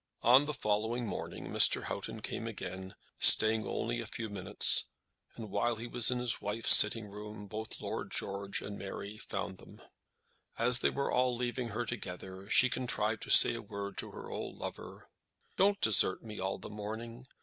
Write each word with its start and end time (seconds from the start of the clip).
On 0.23 0.45
the 0.47 0.53
following 0.55 1.05
morning 1.05 1.45
Mr. 1.49 1.83
Houghton 1.83 2.23
came 2.23 2.47
again, 2.47 2.95
staying 3.19 3.67
only 3.67 3.99
a 4.01 4.07
few 4.07 4.31
minutes; 4.31 4.85
and 5.35 5.51
while 5.51 5.75
he 5.75 5.85
was 5.85 6.09
in 6.09 6.17
his 6.17 6.41
wife's 6.41 6.75
sitting 6.75 7.05
room, 7.05 7.45
both 7.45 7.79
Lord 7.79 8.09
George 8.09 8.63
and 8.63 8.79
Mary 8.79 9.19
found 9.19 9.59
them. 9.59 9.79
As 10.57 10.79
they 10.79 10.89
were 10.89 11.11
all 11.11 11.35
leaving 11.35 11.67
her 11.67 11.85
together, 11.85 12.49
she 12.49 12.67
contrived 12.67 13.21
to 13.21 13.29
say 13.29 13.53
a 13.53 13.61
word 13.61 13.95
to 13.99 14.09
her 14.09 14.27
old 14.31 14.57
lover. 14.57 15.07
"Don't 15.55 15.79
desert 15.81 16.23
me 16.23 16.39
all 16.39 16.57
the 16.57 16.71
morning. 16.71 17.27